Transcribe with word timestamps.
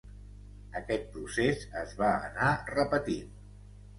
Aquest 0.79 1.03
procés 1.17 1.61
es 1.83 1.93
va 2.01 2.09
anar 2.31 2.49
repetint. 2.73 3.31